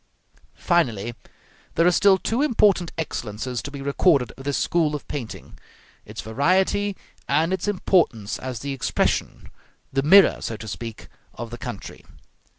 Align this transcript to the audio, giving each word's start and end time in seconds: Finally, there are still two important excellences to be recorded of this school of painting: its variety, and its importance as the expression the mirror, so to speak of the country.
Finally, 0.55 1.13
there 1.75 1.85
are 1.85 1.91
still 1.91 2.17
two 2.17 2.41
important 2.41 2.91
excellences 2.97 3.61
to 3.61 3.69
be 3.69 3.83
recorded 3.83 4.31
of 4.35 4.45
this 4.45 4.57
school 4.57 4.95
of 4.95 5.07
painting: 5.07 5.59
its 6.07 6.21
variety, 6.21 6.97
and 7.29 7.53
its 7.53 7.67
importance 7.67 8.39
as 8.39 8.61
the 8.61 8.73
expression 8.73 9.51
the 9.93 10.01
mirror, 10.01 10.37
so 10.39 10.57
to 10.57 10.67
speak 10.67 11.07
of 11.35 11.51
the 11.51 11.55
country. 11.59 12.03